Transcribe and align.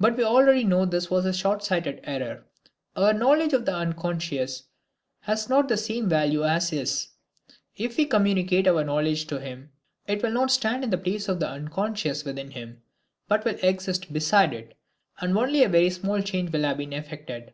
But 0.00 0.16
we 0.16 0.24
already 0.24 0.64
know 0.64 0.86
this 0.86 1.10
was 1.10 1.26
a 1.26 1.34
shortsighted 1.34 2.00
error. 2.04 2.46
Our 2.96 3.12
knowledge 3.12 3.52
of 3.52 3.66
the 3.66 3.74
unconscious 3.74 4.62
has 5.20 5.50
not 5.50 5.68
the 5.68 5.76
same 5.76 6.08
value 6.08 6.44
as 6.44 6.70
his; 6.70 7.08
if 7.76 7.98
we 7.98 8.06
communicate 8.06 8.66
our 8.66 8.82
knowledge 8.84 9.26
to 9.26 9.38
him 9.38 9.70
it 10.06 10.22
will 10.22 10.30
not 10.30 10.50
stand 10.50 10.82
in 10.82 10.98
place 11.00 11.28
of 11.28 11.40
the 11.40 11.48
unconscious 11.50 12.24
within 12.24 12.52
him, 12.52 12.80
but 13.28 13.44
will 13.44 13.58
exist 13.62 14.10
beside 14.14 14.54
it, 14.54 14.78
and 15.20 15.36
only 15.36 15.62
a 15.62 15.68
very 15.68 15.90
small 15.90 16.22
change 16.22 16.50
will 16.52 16.62
have 16.62 16.78
been 16.78 16.94
effected. 16.94 17.52